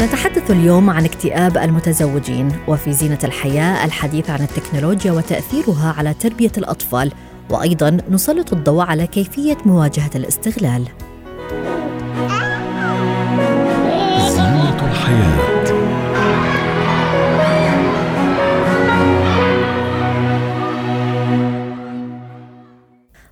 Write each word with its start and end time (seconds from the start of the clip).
نتحدث 0.00 0.50
اليوم 0.50 0.90
عن 0.90 1.04
اكتئاب 1.04 1.58
المتزوجين 1.58 2.52
وفي 2.68 2.92
زينة 2.92 3.18
الحياة 3.24 3.84
الحديث 3.84 4.30
عن 4.30 4.40
التكنولوجيا 4.40 5.12
وتأثيرها 5.12 5.94
على 5.98 6.14
تربية 6.14 6.52
الأطفال 6.58 7.12
وأيضا 7.50 7.98
نسلط 8.10 8.52
الضوء 8.52 8.82
على 8.84 9.06
كيفية 9.06 9.56
مواجهة 9.66 10.10
الاستغلال. 10.14 10.84
زينة 14.28 14.90
الحياة 14.90 15.49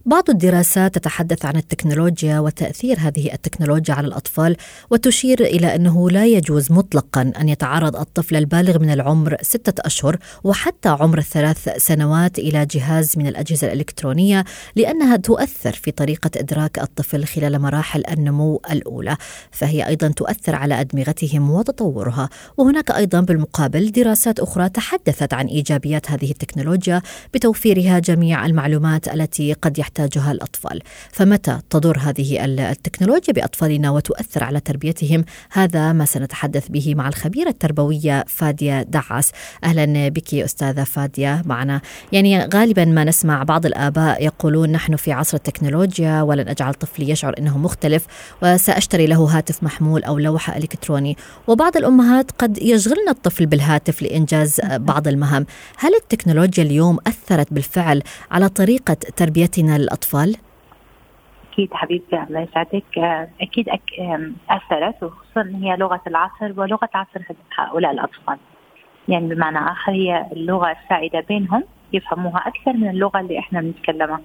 بعض 0.09 0.31
الدراسات 0.31 0.95
تتحدث 0.95 1.45
عن 1.45 1.57
التكنولوجيا 1.57 2.39
وتأثير 2.39 2.97
هذه 3.01 3.33
التكنولوجيا 3.33 3.95
على 3.95 4.07
الأطفال 4.07 4.57
وتشير 4.91 5.41
إلى 5.41 5.75
أنه 5.75 6.11
لا 6.11 6.27
يجوز 6.27 6.73
مطلقا 6.73 7.33
أن 7.41 7.49
يتعرض 7.49 7.97
الطفل 7.97 8.37
البالغ 8.37 8.79
من 8.79 8.91
العمر 8.91 9.37
ستة 9.43 9.87
أشهر 9.87 10.17
وحتى 10.45 10.89
عمر 10.89 11.19
الثلاث 11.19 11.69
سنوات 11.77 12.39
إلى 12.39 12.67
جهاز 12.67 13.19
من 13.19 13.27
الأجهزة 13.27 13.67
الإلكترونية 13.67 14.45
لأنها 14.77 15.17
تؤثر 15.17 15.73
في 15.73 15.91
طريقة 15.91 16.31
إدراك 16.37 16.79
الطفل 16.79 17.25
خلال 17.25 17.59
مراحل 17.59 18.03
النمو 18.11 18.61
الأولى 18.71 19.17
فهي 19.51 19.87
أيضا 19.87 20.09
تؤثر 20.09 20.55
على 20.55 20.81
أدمغتهم 20.81 21.51
وتطورها. 21.51 22.29
وهناك 22.57 22.91
أيضا 22.91 23.21
بالمقابل 23.21 23.93
دراسات 23.93 24.41
أخرى 24.41 24.69
تحدثت 24.69 25.35
عن 25.35 25.47
إيجابيات 25.47 26.11
هذه 26.11 26.31
التكنولوجيا 26.31 27.03
بتوفيرها 27.35 27.99
جميع 27.99 28.47
المعلومات 28.47 29.09
التي 29.09 29.53
قد 29.53 29.79
يحتاجها 29.99 30.33
الأطفال. 30.33 30.83
فمتى 31.13 31.59
تضر 31.71 31.99
هذه 31.99 32.45
التكنولوجيا 32.45 33.35
بأطفالنا 33.35 33.91
وتؤثر 33.91 34.45
على 34.45 34.61
تربيتهم؟ 34.61 35.25
هذا 35.53 35.93
ما 35.93 36.05
سنتحدث 36.05 36.69
به 36.69 36.95
مع 36.95 37.09
الخبيرة 37.09 37.49
التربوية 37.49 38.25
فادية 38.29 38.83
دعس 38.83 39.33
أهلا 39.65 40.09
بك 40.09 40.35
أستاذة 40.35 40.85
فادية 40.85 41.43
معنا. 41.47 41.81
يعني 42.13 42.45
غالبا 42.55 42.85
ما 42.85 43.05
نسمع 43.05 43.43
بعض 43.43 43.67
الآباء 43.67 44.25
يقولون 44.25 44.73
نحن 44.73 44.97
في 44.97 45.13
عصر 45.13 45.37
التكنولوجيا 45.37 46.23
ولن 46.23 46.49
أجعل 46.49 46.75
طفلي 46.75 47.11
يشعر 47.11 47.35
إنه 47.39 47.59
مختلف 47.59 48.07
وسأشتري 48.43 49.07
له 49.07 49.25
هاتف 49.39 49.63
محمول 49.63 50.05
أو 50.05 50.19
لوحة 50.19 50.57
إلكتروني. 50.57 51.17
وبعض 51.47 51.77
الأمهات 51.77 52.31
قد 52.39 52.59
يشغلن 52.59 53.09
الطفل 53.09 53.47
بالهاتف 53.47 54.03
لإنجاز 54.03 54.61
بعض 54.75 55.09
المهام. 55.09 55.47
هل 55.77 55.95
التكنولوجيا 55.95 56.65
اليوم 56.65 56.99
أثرت 57.07 57.53
بالفعل 57.53 58.03
على 58.31 58.49
طريقة 58.49 58.97
تربيتنا 59.17 59.77
للاطفال 59.89 60.37
أكيد 61.53 61.75
حبيبتي 61.75 62.23
الله 62.23 62.41
يسعدك. 62.41 62.99
آه، 62.99 63.29
أكيد 63.41 63.69
أك... 63.69 63.83
آم، 64.01 64.37
أثرت 64.51 65.03
وخصوصا 65.03 65.53
هي 65.55 65.77
لغة 65.77 66.01
العصر 66.07 66.61
ولغة 66.61 66.89
عصر 66.95 67.21
هؤلاء 67.57 67.93
الأطفال. 67.93 68.39
يعني 69.09 69.35
بمعنى 69.35 69.59
آخر 69.59 69.93
هي 69.93 70.27
اللغة 70.33 70.71
السائده 70.83 71.21
بينهم 71.21 71.65
يفهموها 71.93 72.49
أكثر 72.49 72.73
من 72.73 72.89
اللغة 72.91 73.21
اللي 73.21 73.39
إحنا 73.39 73.61
بنتكلمها. 73.61 74.21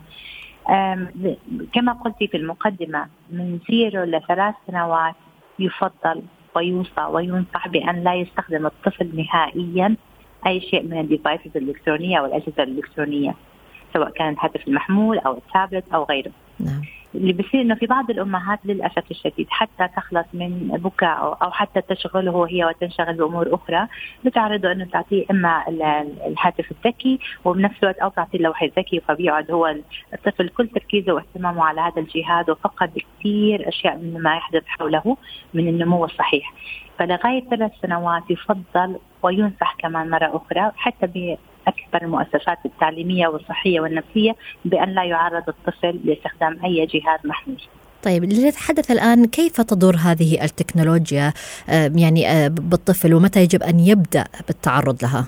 كما 1.74 1.94
قلتي 1.94 2.28
في 2.28 2.38
المقدمة 2.38 3.08
من 3.32 3.60
زيرو 3.70 4.04
لثلاث 4.04 4.56
سنوات 4.68 5.16
يفضل 5.60 6.22
ويوصى 6.56 7.02
وينصح 7.10 7.68
بأن 7.68 8.04
لا 8.04 8.16
يستخدم 8.16 8.66
الطفل 8.66 9.10
نهائيا 9.16 9.96
أي 10.48 10.62
شيء 10.62 10.84
من 10.84 11.00
الديفايسز 11.00 11.52
الإلكترونية 11.58 12.20
أو 12.20 12.26
الأجهزة 12.26 12.64
الإلكترونية. 12.64 13.36
سواء 13.94 14.10
كان 14.10 14.30
الهاتف 14.34 14.68
المحمول 14.68 15.18
أو 15.20 15.38
التابلت 15.38 15.86
أو 15.94 16.04
غيره. 16.04 16.32
نعم. 16.60 16.82
اللي 17.16 17.34
بصير 17.34 17.62
إنه 17.62 17.76
في 17.76 17.86
بعض 17.86 18.10
الأمهات 18.10 18.60
للأسف 18.66 19.12
الشديد 19.12 19.48
حتى 19.50 19.88
تخلص 19.96 20.26
من 20.34 20.68
بكاء 20.68 21.38
أو 21.44 21.52
حتى 21.52 21.82
تشغله 21.82 22.48
هي 22.50 22.66
وتنشغل 22.66 23.14
بأمور 23.14 23.56
أخرى 23.56 23.88
بتعرضه 24.26 24.72
إنه 24.72 24.86
تعطيه 24.86 25.26
إما 25.32 25.64
ال- 25.68 25.82
ال- 25.82 26.22
الهاتف 26.28 26.72
الذكي 26.72 27.20
وبنفس 27.46 27.76
الوقت 27.84 27.98
أو 27.98 28.10
تعطيه 28.10 28.38
اللوحة 28.38 28.66
الذكي 28.66 29.00
فبيقعد 29.00 29.52
هو 29.52 29.76
الطفل 30.14 30.50
كل 30.50 30.68
تركيزه 30.68 31.14
واهتمامه 31.14 31.64
على 31.66 31.82
هذا 31.82 32.02
الجهاز 32.02 32.50
وفقد 32.50 32.92
كثير 33.20 33.68
أشياء 33.70 33.98
من 33.98 34.22
ما 34.22 34.36
يحدث 34.36 34.64
حوله 34.68 35.18
من 35.54 35.68
النمو 35.68 36.06
الصحيح. 36.06 36.54
فلغايه 37.04 37.44
ثلاث 37.50 37.72
سنوات 37.82 38.24
يفضل 38.30 38.96
وينصح 39.24 39.76
كمان 39.80 40.10
مرة 40.10 40.42
أخرى 40.44 40.72
حتى 40.76 41.08
بأكبر 41.08 42.02
المؤسسات 42.02 42.58
التعليمية 42.66 43.28
والصحية 43.28 43.80
والنفسية 43.80 44.36
بأن 44.66 44.90
لا 44.90 45.04
يعرض 45.04 45.44
الطفل 45.48 46.00
لاستخدام 46.04 46.60
أي 46.66 46.86
جهاز 46.86 47.20
محمول. 47.26 47.62
طيب 48.04 48.24
لنتحدث 48.24 48.92
الآن 48.92 49.26
كيف 49.26 49.62
تضر 49.62 49.96
هذه 49.96 50.44
التكنولوجيا 50.44 51.34
يعني 51.96 52.30
آه، 52.30 52.48
بالطفل 52.48 53.14
ومتى 53.14 53.40
يجب 53.40 53.64
أن 53.64 53.80
يبدأ 53.80 54.24
بالتعرض 54.48 54.98
لها؟ 55.04 55.28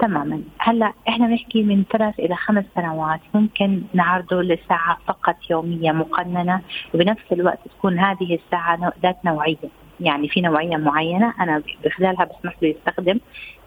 تماما. 0.00 0.42
هلأ 0.58 0.92
إحنا 1.08 1.26
نحكي 1.26 1.62
من 1.62 1.84
ثلاث 1.92 2.20
إلى 2.20 2.36
خمس 2.36 2.64
سنوات 2.74 3.20
ممكن 3.34 3.82
نعرضه 3.94 4.42
لساعة 4.42 4.98
فقط 5.06 5.36
يومية 5.50 5.92
مقننة 5.92 6.60
وبنفس 6.94 7.32
الوقت 7.32 7.58
تكون 7.78 7.98
هذه 7.98 8.38
الساعة 8.44 8.92
ذات 9.02 9.16
نوعية. 9.24 9.87
يعني 10.00 10.28
في 10.28 10.40
نوعية 10.40 10.76
معينة 10.76 11.34
أنا 11.40 11.62
بخلالها 11.84 12.24
بسمح 12.24 12.54
له 12.62 12.68
يستخدم 12.68 13.20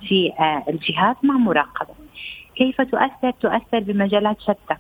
في 0.08 0.32
آه، 0.40 0.64
الجهاز 0.70 1.16
مع 1.24 1.38
مراقبة. 1.38 1.94
كيف 2.56 2.82
تؤثر؟ 2.82 3.32
تؤثر 3.32 3.80
بمجالات 3.80 4.42
شتى. 4.42 4.76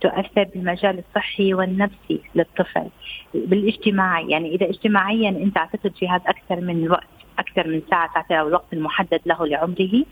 تؤثر 0.00 0.44
بالمجال 0.54 1.02
الصحي 1.08 1.54
والنفسي 1.54 2.20
للطفل. 2.34 2.88
بالاجتماعي. 3.34 4.30
يعني 4.30 4.54
إذا 4.54 4.68
اجتماعيا 4.70 5.28
أنت 5.28 5.56
اعطيته 5.56 5.86
الجهاز 5.86 6.20
أكثر 6.26 6.60
من 6.60 6.90
وقت 6.90 7.08
أكثر 7.38 7.68
من 7.68 7.82
ساعة 7.90 8.26
أو 8.30 8.48
الوقت 8.48 8.72
المحدد 8.72 9.20
له 9.26 9.46
لعمره. 9.46 10.04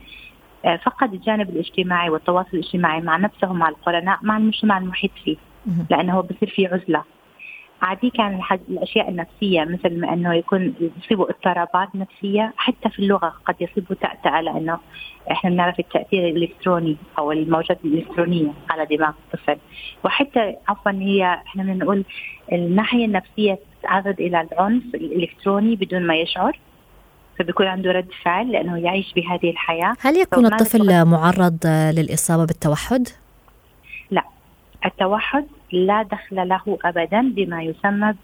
آه، 0.64 0.76
فقد 0.76 1.14
الجانب 1.14 1.50
الاجتماعي 1.50 2.10
والتواصل 2.10 2.48
الاجتماعي 2.54 3.00
مع 3.00 3.16
نفسه 3.16 3.52
مع 3.52 3.68
القرناء 3.68 4.18
مع 4.22 4.36
المجتمع 4.36 4.78
المحيط 4.78 5.10
فيه. 5.24 5.36
لأنه 5.90 6.20
بصير 6.20 6.50
في 6.50 6.66
عزلة. 6.66 7.02
عادي 7.82 8.10
كان 8.10 8.40
الأشياء 8.68 9.08
النفسية 9.08 9.64
مثل 9.64 10.00
ما 10.00 10.12
إنه 10.12 10.34
يكون 10.34 10.74
يصيبه 10.98 11.24
اضطرابات 11.24 11.88
نفسية 11.94 12.52
حتى 12.56 12.88
في 12.88 12.98
اللغة 12.98 13.34
قد 13.46 13.54
يصيبه 13.60 13.94
تأتأة 13.94 14.40
لأنه 14.40 14.78
إحنا 15.30 15.50
بنعرف 15.50 15.80
التأثير 15.80 16.28
الإلكتروني 16.28 16.96
أو 17.18 17.32
الموجات 17.32 17.78
الإلكترونية 17.84 18.52
على 18.70 18.86
دماغ 18.96 19.12
الطفل 19.24 19.58
وحتى 20.04 20.56
عفوا 20.68 20.92
هي 20.92 21.24
إحنا 21.46 21.62
بنقول 21.62 22.04
الناحية 22.52 23.04
النفسية 23.04 23.58
تتعرض 23.80 24.20
إلى 24.20 24.40
العنف 24.40 24.94
الإلكتروني 24.94 25.76
بدون 25.76 26.06
ما 26.06 26.16
يشعر 26.16 26.58
فبيكون 27.38 27.66
عنده 27.66 27.92
رد 27.92 28.08
فعل 28.24 28.52
لأنه 28.52 28.78
يعيش 28.78 29.12
بهذه 29.12 29.50
الحياة 29.50 29.94
هل 30.00 30.16
يكون 30.16 30.46
الطفل 30.46 31.04
معرض 31.04 31.58
للإصابة 31.66 32.44
بالتوحد؟ 32.46 33.08
التوحد 34.86 35.46
لا 35.74 36.02
دخل 36.02 36.48
له 36.48 36.78
ابدا 36.84 37.20
بما 37.36 37.62
يسمى 37.62 38.14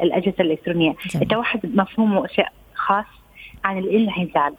بالأجهزة 0.00 0.34
الإلكترونية، 0.40 0.94
جميل. 1.10 1.22
التوحد 1.22 1.60
مفهومه 1.76 2.26
شيء 2.26 2.46
خاص 2.74 3.04
عن 3.64 3.78
الانعزال 3.78 4.54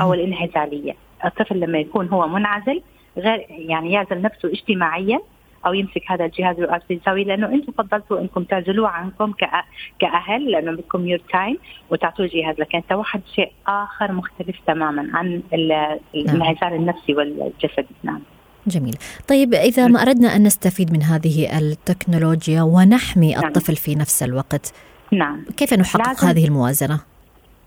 أو. 0.00 0.14
الانعزاليه، 0.14 0.94
الطفل 1.24 1.60
لما 1.60 1.78
يكون 1.78 2.08
هو 2.08 2.28
منعزل 2.28 2.82
غير 3.18 3.46
يعني 3.48 3.92
يعزل 3.92 4.22
نفسه 4.22 4.48
اجتماعيا 4.48 5.20
أو 5.66 5.74
يمسك 5.74 6.02
هذا 6.10 6.24
الجهاز 6.24 6.56
يساوي 6.90 7.24
لأنه 7.24 7.46
إنتم 7.48 7.72
فضلتوا 7.72 8.20
إنكم 8.20 8.44
تعزلوه 8.44 8.88
عنكم 8.88 9.32
كأ- 9.32 9.64
كأهل 9.98 10.50
لأنه 10.50 10.72
بدكم 10.72 11.06
يور 11.06 11.18
تايم 11.32 11.58
وتعطوه 11.90 12.26
الجهاز 12.26 12.60
لكن 12.60 12.78
التوحد 12.78 13.20
شيء 13.34 13.52
آخر 13.66 14.12
مختلف 14.12 14.56
تماما 14.66 15.10
عن 15.14 15.42
ال- 15.54 15.98
الانعزال 16.14 16.72
النفسي 16.74 17.14
والجسدي. 17.14 17.86
نعم. 18.02 18.20
جميل. 18.66 18.96
طيب 19.28 19.54
إذا 19.54 19.86
ما 19.86 20.02
أردنا 20.02 20.36
أن 20.36 20.42
نستفيد 20.42 20.92
من 20.92 21.02
هذه 21.02 21.58
التكنولوجيا 21.58 22.62
ونحمي 22.62 23.32
نعم. 23.34 23.44
الطفل 23.44 23.76
في 23.76 23.94
نفس 23.94 24.22
الوقت 24.22 24.72
نعم. 25.12 25.44
كيف 25.56 25.74
نحقق 25.74 26.08
لازم- 26.08 26.26
هذه 26.28 26.46
الموازنة؟ 26.46 27.00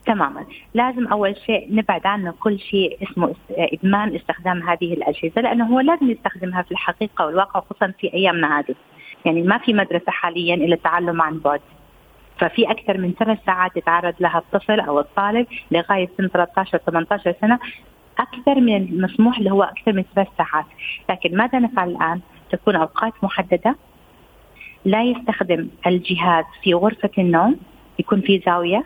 تماما. 0.05 0.45
لازم 0.73 1.07
أول 1.07 1.35
شيء 1.45 1.67
نبعد 1.75 2.05
عنه 2.07 2.33
كل 2.39 2.59
شيء 2.59 2.97
اسمه 3.03 3.31
اس- 3.31 3.35
إدمان 3.73 4.15
استخدام 4.15 4.69
هذه 4.69 4.94
الأجهزة 4.94 5.41
لأنه 5.41 5.65
هو 5.65 5.79
لازم 5.79 6.11
يستخدمها 6.11 6.61
في 6.61 6.71
الحقيقة 6.71 7.25
والواقع 7.25 7.59
خصوصا 7.59 7.94
في 7.99 8.13
أيامنا 8.13 8.59
هذه. 8.59 8.75
يعني 9.25 9.41
ما 9.41 9.57
في 9.57 9.73
مدرسة 9.73 10.11
حاليا 10.11 10.55
إلا 10.55 10.75
التعلم 10.75 11.21
عن 11.21 11.39
بعد. 11.39 11.61
ففي 12.39 12.71
أكثر 12.71 12.97
من 12.97 13.13
ثلاث 13.19 13.38
ساعات 13.45 13.77
يتعرض 13.77 14.13
لها 14.19 14.38
الطفل 14.38 14.79
أو 14.79 14.99
الطالب 14.99 15.47
لغاية 15.71 16.09
سن 16.17 16.27
13 16.27 16.77
18 16.77 17.33
سنة. 17.41 17.59
أكثر 18.19 18.59
من 18.59 18.75
المسموح 18.75 19.37
اللي 19.37 19.51
هو 19.51 19.63
أكثر 19.63 19.93
من 19.93 20.03
ثلاث 20.15 20.27
ساعات، 20.37 20.65
لكن 21.09 21.37
ماذا 21.37 21.59
نفعل 21.59 21.89
الآن؟ 21.89 22.21
تكون 22.51 22.75
أوقات 22.75 23.13
محددة. 23.23 23.75
لا 24.85 25.03
يستخدم 25.03 25.67
الجهاز 25.87 26.45
في 26.63 26.73
غرفة 26.73 27.09
النوم 27.17 27.55
يكون 27.99 28.21
في 28.21 28.41
زاوية. 28.45 28.83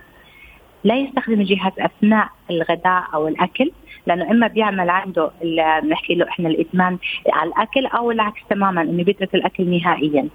لا 0.84 0.96
يستخدم 0.96 1.42
الجهاز 1.42 1.74
أثناء 1.80 2.30
الغداء 2.50 3.04
أو 3.14 3.28
الأكل 3.28 3.72
لأنه 4.08 4.32
إما 4.32 4.48
بيعمل 4.48 4.90
عنده 4.90 5.32
بنحكي 5.84 6.16
له 6.16 6.30
إحنا 6.30 6.50
الادمان 6.50 6.98
على 7.34 7.50
الأكل 7.50 7.86
أو 7.86 8.12
العكس 8.12 8.42
تماما 8.50 8.82
إنه 8.82 9.04
بيترك 9.04 9.36
الأكل 9.36 9.70
نهائيا. 9.70 10.28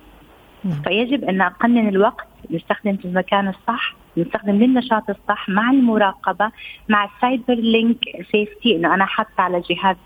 فيجب 0.84 1.24
أن 1.24 1.36
نقنن 1.38 1.88
الوقت 1.88 2.26
نستخدم 2.50 2.96
في 2.96 3.04
المكان 3.04 3.48
الصح. 3.48 3.94
نستخدم 4.16 4.52
للنشاط 4.52 5.10
الصح 5.10 5.48
مع 5.48 5.70
المراقبة 5.70 6.50
مع 6.88 7.04
ال 7.04 7.12
cyber 7.12 7.54
link 7.54 7.98
safety 8.32 8.76
إنه 8.76 8.94
أنا 8.94 9.04
حاطة 9.04 9.30
على 9.38 9.56
الجهاز 9.56 9.96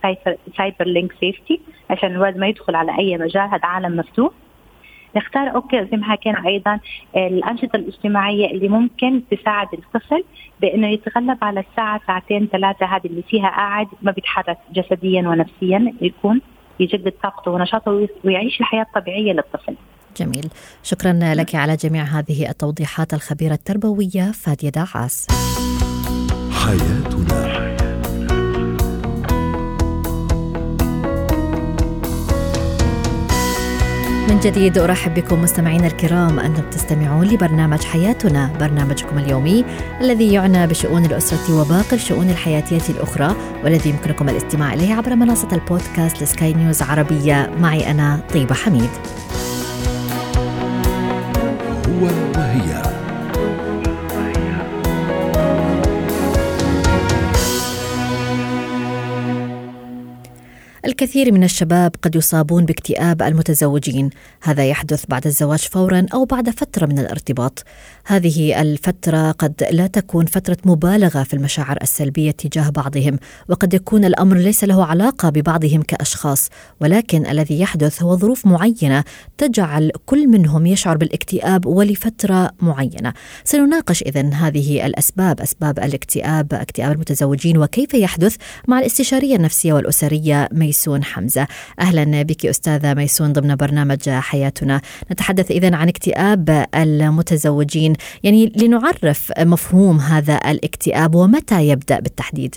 cyber 0.57 0.85
link 0.85 1.13
safety 1.21 1.61
عشان 1.91 2.11
الولد 2.11 2.37
ما 2.37 2.47
يدخل 2.47 2.75
على 2.75 2.99
أي 2.99 3.19
مجال 3.19 3.49
هذا 3.49 3.67
عالم 3.67 3.97
مفتوح 3.97 4.33
نختار 5.17 5.55
okay 5.55 5.85
زي 5.85 5.97
ما 5.97 6.05
حكينا 6.05 6.47
أيضا 6.47 6.81
الأنشطة 7.17 7.77
الاجتماعية 7.77 8.51
اللي 8.51 8.69
ممكن 8.69 9.23
تساعد 9.31 9.69
الطفل 9.73 10.25
بإنه 10.61 10.89
يتغلب 10.89 11.39
على 11.45 11.61
الساعة 11.61 12.01
ساعتين 12.07 12.47
ثلاثة 12.53 12.87
هذه 12.87 13.07
اللي 13.07 13.23
فيها 13.23 13.49
قاعد 13.49 13.87
ما 14.03 14.13
بيتحرك 14.13 14.59
جسديا 14.73 15.29
ونفسيا 15.29 15.95
يكون 16.01 16.41
يجدد 16.81 17.13
طاقته 17.23 17.51
ونشاطه 17.51 18.09
ويعيش 18.25 18.61
الحياة 18.61 18.83
الطبيعية 18.83 19.33
للطفل. 19.33 19.75
جميل 20.17 20.49
شكرا 20.83 21.13
لك 21.13 21.55
على 21.55 21.77
جميع 21.77 22.05
هذه 22.05 22.51
التوضيحات 22.51 23.15
الخبيرة 23.15 23.55
التربوية 23.55 24.33
فادية 24.33 24.69
دعاس. 24.69 25.27
حياتنا 26.51 27.71
من 34.31 34.41
جديد 34.41 34.79
أرحب 34.79 35.15
بكم 35.15 35.43
مستمعينا 35.43 35.87
الكرام 35.87 36.41
أنتم 36.41 36.71
تستمعون 36.71 37.27
لبرنامج 37.27 37.83
حياتنا 37.83 38.51
برنامجكم 38.61 39.19
اليومي 39.19 39.65
الذي 40.01 40.33
يعنى 40.33 40.67
بشؤون 40.67 41.05
الأسرة 41.05 41.61
وباقي 41.61 41.97
الشؤون 41.97 42.31
الحياتية 42.31 42.89
الأخرى 42.89 43.37
والذي 43.65 43.91
يمكنكم 43.91 44.29
الاستماع 44.29 44.75
إليه 44.75 44.95
عبر 44.95 45.15
منصة 45.15 45.49
البودكاست 45.53 46.23
لسكاي 46.23 46.53
نيوز 46.53 46.83
عربية 46.83 47.51
معي 47.59 47.91
أنا 47.91 48.21
طيبة 48.33 48.55
حميد. 48.55 48.91
هو 52.01 52.07
وهي 52.07 53.10
الكثير 60.91 61.33
من 61.33 61.45
الشباب 61.45 61.93
قد 62.03 62.17
يصابون 62.17 62.65
باكتئاب 62.65 63.23
المتزوجين. 63.23 64.11
هذا 64.43 64.65
يحدث 64.65 65.05
بعد 65.09 65.27
الزواج 65.27 65.59
فورا 65.59 66.07
أو 66.15 66.25
بعد 66.25 66.51
فترة 66.51 66.87
من 66.87 66.99
الارتباط. 66.99 67.65
هذه 68.07 68.61
الفترة 68.61 69.31
قد 69.31 69.65
لا 69.71 69.87
تكون 69.87 70.27
فترة 70.27 70.57
مبالغة 70.65 71.23
في 71.23 71.35
المشاعر 71.35 71.79
السلبية 71.83 72.31
تجاه 72.31 72.71
بعضهم 72.71 73.19
وقد 73.49 73.75
يكون 73.75 74.05
الأمر 74.05 74.37
ليس 74.37 74.65
له 74.65 74.85
علاقة 74.85 75.29
ببعضهم 75.29 75.83
كأشخاص. 75.83 76.49
ولكن 76.81 77.27
الذي 77.27 77.61
يحدث 77.61 78.03
هو 78.03 78.17
ظروف 78.17 78.47
معينة 78.47 79.05
تجعل 79.39 79.91
كل 80.07 80.29
منهم 80.29 80.67
يشعر 80.67 80.97
بالاكتئاب 80.97 81.67
ولفترة 81.67 82.51
معينة. 82.61 83.13
سنناقش 83.45 84.03
اذا 84.03 84.31
هذه 84.35 84.87
الأسباب 84.87 85.41
أسباب 85.41 85.79
الاكتئاب 85.79 86.55
اكتئاب 86.55 86.93
المتزوجين 86.93 87.59
وكيف 87.59 87.95
يحدث 87.95 88.37
مع 88.69 88.79
الاستشارية 88.79 89.37
النفسية 89.37 89.73
والأسرية 89.73 90.49
ميسون 90.81 91.05
حمزة. 91.05 91.47
أهلا 91.81 92.23
بك 92.23 92.47
أستاذة 92.47 92.95
ميسون 92.95 93.33
ضمن 93.33 93.57
برنامج 93.57 94.11
حياتنا. 94.11 94.81
نتحدث 95.13 95.51
إذا 95.51 95.77
عن 95.77 95.89
اكتئاب 95.89 96.67
المتزوجين. 96.75 97.93
يعني 98.25 98.53
لنعرف 98.57 99.33
مفهوم 99.39 99.99
هذا 99.99 100.41
الاكتئاب 100.51 101.15
ومتى 101.15 101.69
يبدأ 101.69 102.01
بالتحديد. 102.01 102.55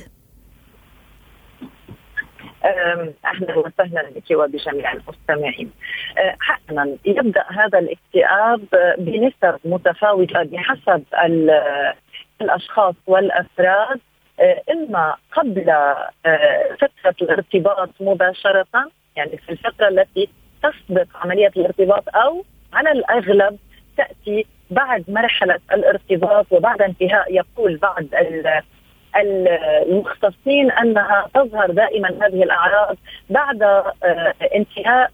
أهلا 3.25 3.58
وسهلا 3.58 4.10
بك 4.16 4.31
وبجميع 4.31 4.94
المستمعين. 4.94 5.70
أه، 6.18 6.36
حسنا 6.40 6.98
يبدأ 7.06 7.44
هذا 7.50 7.80
الاكتئاب 7.80 8.62
بنسب 8.98 9.60
متفاوتة 9.66 10.44
بحسب 10.44 11.04
الأشخاص 12.42 12.96
والأفراد. 13.08 14.00
إما 14.71 15.15
قبل 15.31 15.69
آه، 15.69 16.77
فترة 16.80 17.15
الارتباط 17.21 17.89
مباشرة 18.00 18.91
يعني 19.15 19.38
في 19.38 19.51
الفترة 19.51 19.88
التي 19.88 20.30
تسبق 20.63 21.06
عملية 21.15 21.51
الارتباط 21.57 22.03
أو 22.15 22.45
على 22.74 22.91
الأغلب 22.91 23.57
تأتي 23.97 24.45
بعد 24.71 25.03
مرحلة 25.07 25.59
الارتباط 25.74 26.45
وبعد 26.51 26.81
انتهاء 26.81 27.33
يقول 27.33 27.77
بعض 27.77 28.03
المختصين 29.15 30.71
أنها 30.71 31.29
تظهر 31.33 31.71
دائما 31.71 32.09
هذه 32.09 32.44
الأعراض 32.44 32.97
بعد 33.29 33.63
آه، 33.63 34.33
انتهاء 34.56 35.12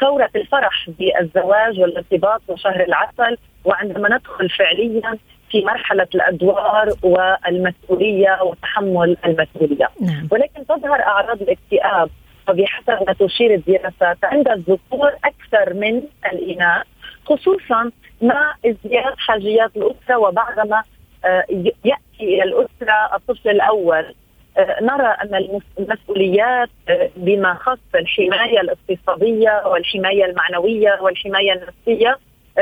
ثورة 0.00 0.30
الفرح 0.36 0.90
بالزواج 0.98 1.80
والارتباط 1.80 2.42
وشهر 2.48 2.82
العسل 2.82 3.38
وعندما 3.64 4.08
ندخل 4.08 4.50
فعليا 4.50 5.18
في 5.54 5.64
مرحلة 5.64 6.06
الأدوار 6.14 6.92
والمسؤولية 7.02 8.38
وتحمل 8.42 9.16
المسؤولية 9.24 9.88
نعم. 10.00 10.28
ولكن 10.30 10.66
تظهر 10.66 11.02
أعراض 11.02 11.42
الاكتئاب 11.42 12.10
وبحسب 12.48 13.06
ما 13.06 13.12
تشير 13.12 13.54
الدراسات 13.54 14.18
عند 14.24 14.48
الذكور 14.48 15.12
أكثر 15.24 15.74
من 15.74 16.02
الإناث 16.32 16.86
خصوصا 17.26 17.90
مع 18.22 18.54
ازدياد 18.66 19.14
حاجيات 19.16 19.70
الأسرة 19.76 20.18
وبعدما 20.18 20.82
آه، 21.24 21.44
يأتي 21.84 22.20
إلى 22.20 22.42
الأسرة 22.42 23.16
الطفل 23.16 23.48
الأول 23.48 24.14
آه، 24.58 24.76
نرى 24.82 25.16
أن 25.22 25.58
المسؤوليات 25.78 26.70
آه، 26.88 27.10
بما 27.16 27.54
خص 27.54 27.94
الحماية 27.94 28.60
الاقتصادية 28.60 29.62
والحماية 29.66 30.24
المعنوية 30.24 30.98
والحماية 31.00 31.52
النفسية 31.52 32.18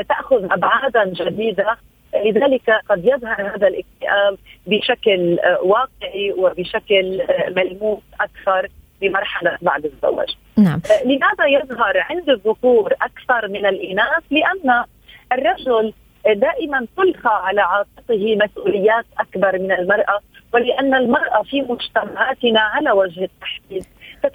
تأخذ 0.08 0.44
ابعادا 0.52 1.04
جديدة 1.04 1.76
لذلك 2.14 2.70
قد 2.88 3.04
يظهر 3.04 3.54
هذا 3.56 3.68
الاكتئاب 3.68 4.38
بشكل 4.66 5.38
آه، 5.38 5.58
واقعي 5.62 6.32
وبشكل 6.32 7.20
آه، 7.20 7.50
ملموس 7.50 8.02
أكثر 8.20 8.68
بمرحلة 9.00 9.58
بعد 9.62 9.84
الزواج. 9.84 10.36
نعم. 10.58 10.80
آه، 10.90 11.04
لماذا 11.04 11.46
يظهر 11.46 11.98
عند 11.98 12.30
الذكور 12.30 12.92
أكثر 13.02 13.48
من 13.48 13.66
الإناث؟ 13.66 14.22
لأن 14.30 14.84
الرجل 15.32 15.92
دائما 16.26 16.86
تلقى 16.96 17.46
على 17.46 17.60
عاتقه 17.60 18.36
مسؤوليات 18.36 19.04
أكبر 19.18 19.58
من 19.58 19.72
المرأة 19.72 20.20
ولأن 20.54 20.94
المرأة 20.94 21.42
في 21.42 21.62
مجتمعاتنا 21.62 22.60
على 22.60 22.90
وجه 22.90 23.24
التحديد 23.24 23.84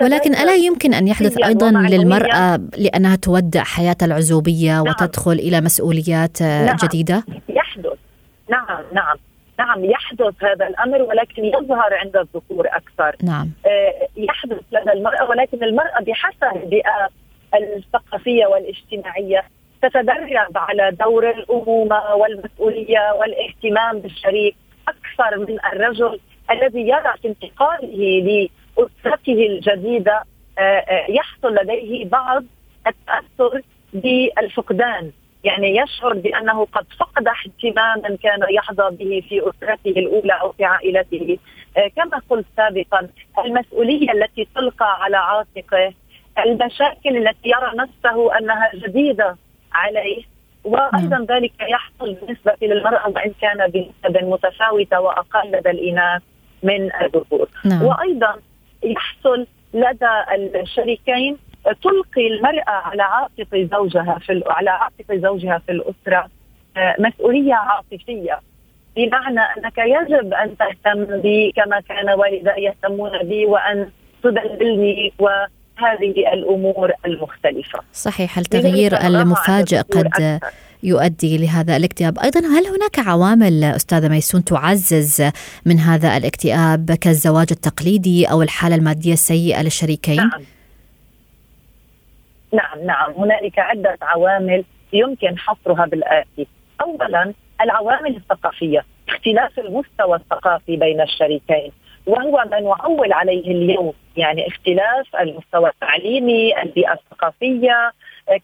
ولكن 0.02 0.36
ألا 0.36 0.56
يمكن 0.56 0.94
أن 0.94 1.08
يحدث 1.08 1.38
أيضا 1.44 1.72
للمرأة 1.72 2.60
لأنها 2.78 3.16
تودع 3.16 3.64
حياة 3.64 3.96
العزوبية 4.02 4.72
نعم. 4.72 4.88
وتدخل 4.88 5.32
إلى 5.32 5.62
مسؤوليات 5.62 6.42
نعم. 6.42 6.76
جديدة؟ 6.84 7.24
يحدث 7.50 7.98
نعم 8.50 8.84
نعم 8.94 9.18
نعم 9.60 9.86
يحدث 9.86 10.44
هذا 10.44 10.68
الأمر 10.68 11.02
ولكن 11.02 11.46
يظهر 11.46 11.94
عند 11.94 12.18
الذكور 12.18 12.68
أكثر 12.68 13.16
نعم 13.24 13.52
آه 13.66 14.08
يحدث 14.18 14.60
لدى 14.72 14.92
المرأة 14.92 15.30
ولكن 15.30 15.64
المرأة 15.64 16.02
بحسب 16.02 16.64
البيئة 16.64 17.10
الثقافية 17.56 18.46
والاجتماعية 18.46 19.44
تتدرب 19.82 20.58
على 20.58 20.92
دور 21.00 21.30
الأمومة 21.30 22.16
والمسؤولية 22.16 23.14
والاهتمام 23.20 24.00
بالشريك 24.00 24.56
أكثر 24.88 25.40
من 25.40 25.58
الرجل 25.74 26.20
الذي 26.52 26.82
يرى 26.82 27.14
في 27.22 27.28
انتقاله 27.28 28.50
لاسرته 28.78 29.46
الجديدة 29.48 30.24
آه، 30.60 30.62
آه، 30.62 31.12
يحصل 31.12 31.56
لديه 31.56 32.06
بعض 32.06 32.44
التأثر 32.88 33.62
بالفقدان 33.94 35.12
يعني 35.44 35.78
يشعر 35.78 36.14
بأنه 36.14 36.66
قد 36.66 36.86
فقد 37.00 37.28
اهتماما 37.28 38.18
كان 38.24 38.40
يحظى 38.50 38.96
به 38.96 39.24
في 39.30 39.42
أسرته 39.42 40.00
الأولى 40.00 40.34
أو 40.42 40.52
في 40.52 40.66
عائلته 40.66 41.38
آه، 41.78 41.88
كما 41.88 42.22
قلت 42.30 42.46
سابقا 42.58 43.10
المسؤولية 43.46 44.12
التي 44.12 44.48
تلقى 44.56 45.04
على 45.04 45.18
عاتقه 45.18 45.94
المشاكل 46.46 47.18
التي 47.18 47.50
يرى 47.50 47.72
نفسه 47.76 48.38
أنها 48.38 48.72
جديدة 48.76 49.38
عليه 49.74 50.24
وأيضا 50.64 51.18
نعم. 51.18 51.26
ذلك 51.26 51.54
يحصل 51.62 52.14
بالنسبة 52.14 52.56
للمرأة 52.62 53.10
وإن 53.10 53.34
كان 53.42 53.68
بنسب 53.68 54.24
متفاوتة 54.24 55.00
وأقل 55.00 55.52
لدى 55.52 55.70
الإناث 55.70 56.22
من 56.64 56.90
الذكور 57.02 57.50
نعم. 57.66 57.84
وأيضا 57.84 58.36
يحصل 58.84 59.48
لدى 59.74 60.60
الشريكين 60.62 61.38
تلقي 61.84 62.28
المرأة 62.28 62.70
على 62.70 63.04
عاتق 63.04 63.68
زوجها 63.72 64.20
في 64.26 64.44
على 64.48 64.70
عاتق 64.70 65.16
زوجها 65.16 65.62
في 65.66 65.72
الأسرة 65.72 66.30
مسؤولية 67.00 67.54
عاطفية 67.54 68.40
بمعنى 68.96 69.40
أنك 69.40 69.78
يجب 69.78 70.34
أن 70.34 70.58
تهتم 70.58 71.22
بي 71.22 71.52
كما 71.56 71.80
كان 71.80 72.10
والدي 72.10 72.50
يهتمون 72.58 73.24
بي 73.24 73.46
وأن 73.46 73.90
تدللني 74.24 75.14
وهذه 75.20 76.34
الأمور 76.34 76.92
المختلفة. 77.06 77.80
صحيح 77.94 78.38
التغيير 78.38 78.98
المفاجئ 79.02 79.78
قد 79.82 80.40
يؤدي 80.84 81.38
لهذا 81.38 81.78
الاكتئاب. 81.78 82.20
أيضا 82.20 82.40
هل 82.40 82.68
هناك 82.68 83.00
عوامل 83.00 83.64
أستاذة 83.64 84.08
ميسون 84.08 84.44
تعزز 84.44 85.32
من 85.66 85.80
هذا 85.80 86.18
الاكتئاب 86.18 86.92
كالزواج 86.92 87.48
التقليدي 87.52 88.26
أو 88.26 88.42
الحالة 88.42 88.76
المادية 88.76 89.14
السيئة 89.14 89.62
للشريكين؟ 89.62 90.16
نعم. 90.18 90.44
نعم 92.54 92.86
نعم. 92.86 93.12
هنالك 93.12 93.60
عدة 93.60 93.98
عوامل 94.02 94.64
يمكن 94.94 95.38
حصرها 95.38 95.86
بالآتي. 95.86 96.48
اولا 96.82 97.34
العوامل 97.62 98.16
الثقافية 98.16 98.86
اختلاف 99.10 99.60
المستوى 99.60 100.16
الثقافي 100.16 100.76
بين 100.76 101.02
الشريكين 101.02 101.72
وهو 102.06 102.44
ما 102.52 102.60
نعول 102.60 103.14
عليه 103.14 103.52
اليوم 103.52 103.94
يعني 104.18 104.48
اختلاف 104.48 105.16
المستوى 105.20 105.70
التعليمي 105.70 106.62
البيئة 106.62 106.94
الثقافية 106.94 107.92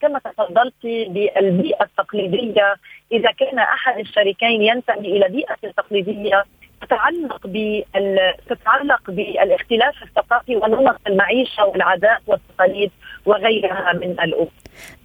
كما 0.02 0.20
تفضلت 0.20 0.74
بالبيئة 0.84 1.84
التقليدية 1.84 2.76
إذا 3.12 3.32
كان 3.32 3.60
أحد 3.60 4.00
الشريكين 4.00 4.62
ينتمي 4.62 5.18
إلى 5.18 5.28
بيئة 5.30 5.72
تقليدية 5.78 6.44
تتعلق 6.82 7.48
بال... 7.48 8.34
تتعلق 8.50 9.12
بالاختلاف 9.12 10.04
الثقافي 10.04 10.56
ونمط 10.56 11.00
المعيشة 11.08 11.66
والعادات 11.66 12.20
والتقاليد 12.28 12.92
وغيرها 13.26 13.94
من 13.94 14.12
الأمور. 14.12 14.48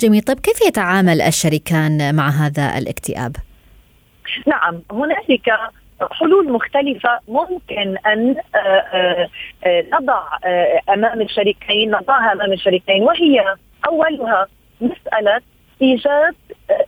جميل، 0.01 0.23
طيب 0.23 0.41
كيف 0.41 0.67
يتعامل 0.67 1.21
الشريكان 1.21 2.15
مع 2.15 2.29
هذا 2.29 2.79
الاكتئاب؟ 2.79 3.37
نعم، 4.47 4.83
هنالك 4.93 5.51
حلول 6.11 6.53
مختلفة 6.53 7.21
ممكن 7.29 7.97
أن 8.07 8.37
آه، 8.55 8.59
آه، 8.59 9.29
آه، 9.65 9.85
نضع 9.93 10.23
أمام 10.89 11.21
الشريكين 11.21 11.91
نضعها 11.91 12.33
أمام 12.33 12.53
الشريكين 12.53 13.03
وهي 13.03 13.55
أولها 13.87 14.47
مسألة 14.81 15.41
إيجاد 15.83 16.35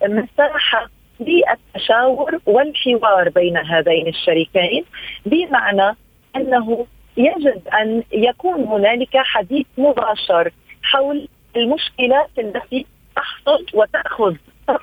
مساحة 0.03 0.91
للتشاور 1.21 2.39
والحوار 2.47 3.29
بين 3.29 3.57
هذين 3.57 4.09
الشريكين 4.09 4.85
بمعنى 5.27 5.97
أنه 6.37 6.87
يجب 7.17 7.69
أن 7.69 8.03
يكون 8.13 8.65
هنالك 8.65 9.17
حديث 9.17 9.67
مباشر 9.79 10.51
حول 10.83 11.29
المشكلات 11.57 12.31
التي 12.39 12.87
تحصل 13.17 13.67
وتأخذ 13.75 14.35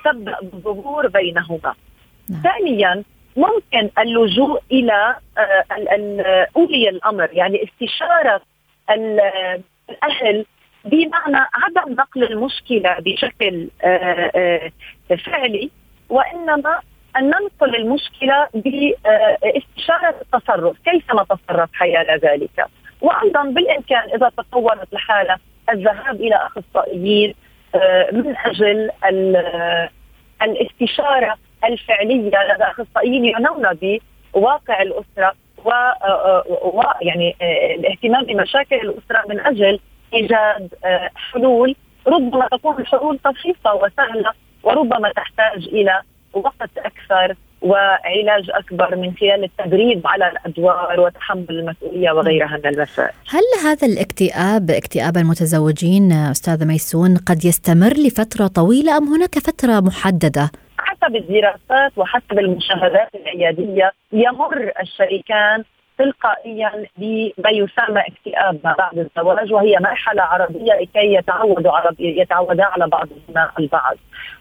تبدأ 0.04 0.36
بالظهور 0.42 1.06
بينهما 1.06 1.74
نعم. 2.30 2.42
ثانيا 2.42 3.04
ممكن 3.36 3.90
اللجوء 3.98 4.60
إلى 4.72 5.16
آه، 5.38 6.46
أولي 6.56 6.88
الأمر 6.88 7.28
يعني 7.32 7.64
استشارة 7.64 8.40
الأهل 8.90 10.46
بمعنى 10.84 11.46
عدم 11.54 11.92
نقل 11.92 12.24
المشكلة 12.24 12.96
بشكل 12.98 13.68
آه، 13.84 14.30
آه، 14.36 14.70
فعلي 15.16 15.70
وإنما 16.08 16.80
أن 17.16 17.24
ننقل 17.24 17.76
المشكلة 17.76 18.46
باستشاره 18.54 20.14
التصرف، 20.22 20.76
كيف 20.84 21.04
نتصرف 21.14 21.70
حيال 21.72 22.20
ذلك؟ 22.20 22.66
وأيضا 23.00 23.42
بالإمكان 23.42 24.02
إذا 24.14 24.30
تطورت 24.36 24.92
الحالة 24.92 25.36
الذهاب 25.70 26.14
إلى 26.14 26.34
أخصائيين 26.34 27.34
من 28.12 28.36
أجل 28.36 28.90
الاستشارة 30.42 31.38
الفعلية 31.64 32.28
لدى 32.28 32.64
أخصائيين 32.64 33.24
يعنون 33.24 33.78
بواقع 34.34 34.82
الأسرة 34.82 35.34
و 35.64 35.70
ويعني 36.74 37.36
الاهتمام 37.74 38.24
بمشاكل 38.24 38.76
الأسرة 38.76 39.24
من 39.28 39.40
أجل 39.40 39.80
إيجاد 40.14 40.68
حلول 41.14 41.74
ربما 42.06 42.48
تكون 42.52 42.78
الحلول 42.78 43.18
طفيفة 43.24 43.74
وسهلة 43.74 44.32
وربما 44.62 45.12
تحتاج 45.12 45.68
إلى 45.68 46.02
وقت 46.32 46.70
أكثر 46.78 47.34
وعلاج 47.62 48.50
أكبر 48.50 48.96
من 48.96 49.14
خلال 49.20 49.44
التدريب 49.44 50.06
على 50.06 50.28
الأدوار 50.28 51.00
وتحمل 51.00 51.50
المسؤولية 51.50 52.10
وغيرها 52.10 52.56
من 52.64 52.66
المسائل. 52.66 53.12
هل 53.30 53.68
هذا 53.68 53.86
الاكتئاب 53.86 54.70
اكتئاب 54.70 55.16
المتزوجين 55.16 56.12
أستاذة 56.12 56.64
ميسون 56.64 57.16
قد 57.16 57.44
يستمر 57.44 57.92
لفترة 58.06 58.46
طويلة 58.46 58.96
أم 58.96 59.04
هناك 59.14 59.38
فترة 59.38 59.80
محددة؟ 59.80 60.50
حسب 60.78 61.16
الدراسات 61.16 61.92
وحسب 61.96 62.38
المشاهدات 62.38 63.08
العيادية 63.14 63.92
يمر 64.12 64.72
الشريكان 64.82 65.64
تلقائيا 65.98 66.86
بما 66.96 67.50
يسمى 67.50 68.00
اكتئاب 68.00 68.60
ما 68.64 68.74
بعد 68.78 68.98
الزواج 68.98 69.52
وهي 69.52 69.76
مرحلة 69.80 70.22
عرضيه 70.22 70.72
لكي 70.72 71.14
يتعودوا 71.14 71.72
يتعودا 71.98 72.64
على 72.64 72.86
بعضهما 72.88 73.50
البعض. 73.58 73.96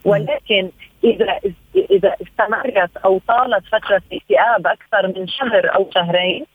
ولكن 0.06 0.70
إذا 1.04 1.40
إذا 1.76 2.16
استمرت 2.22 2.98
أو 2.98 3.22
طالت 3.28 3.66
فترة 3.66 4.02
الاكتئاب 4.12 4.68
أكثر 4.68 5.08
من 5.08 5.28
شهر 5.28 5.76
أو 5.76 5.90
شهرين 5.96 6.46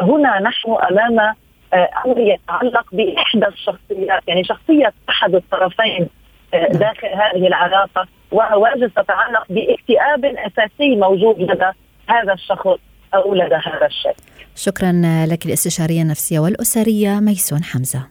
هنا 0.00 0.40
نحن 0.40 0.76
أمام 0.90 1.34
آه، 1.74 1.88
أمر 2.06 2.18
يتعلق 2.18 2.86
بإحدى 2.92 3.46
الشخصيات. 3.46 4.22
يعني 4.28 4.44
شخصية 4.44 4.92
أحد 5.08 5.34
الطرفين 5.34 6.08
آه، 6.54 6.66
داخل 6.66 7.08
هذه 7.08 7.46
العلاقة 7.46 8.06
وهواجس 8.32 8.94
تتعلق 8.94 9.46
بإكتئاب 9.48 10.24
أساسي 10.24 10.96
موجود 10.96 11.40
لدى 11.40 11.70
هذا 12.08 12.32
الشخص. 12.32 12.78
أو 13.14 13.34
لدى 13.34 13.54
هذا 13.54 13.86
الشيء. 13.86 14.16
شكرا 14.56 14.92
لك 15.26 15.46
الاستشاريه 15.46 16.02
النفسية 16.02 16.38
والأسرية 16.38 17.20
ميسون 17.20 17.64
حمزة. 17.64 18.02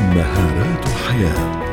مهارات 0.00 0.84
حياة 0.88 1.63